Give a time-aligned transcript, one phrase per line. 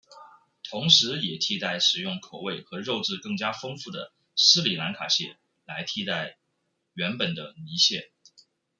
[0.63, 6.03] 同时也替代使用口味和肉质更加丰富的斯里兰卡蟹来代替
[6.95, 8.11] 原本的泥蟹。